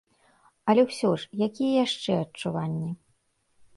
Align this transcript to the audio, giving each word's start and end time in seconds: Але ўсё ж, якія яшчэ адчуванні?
Але 0.71 0.81
ўсё 0.85 1.11
ж, 1.23 1.41
якія 1.47 1.69
яшчэ 1.85 2.11
адчуванні? 2.25 2.91